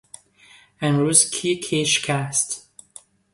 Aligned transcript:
امروز 0.81 1.29
کی 1.31 1.55
کشیک 1.55 2.09
است؟ 2.09 2.69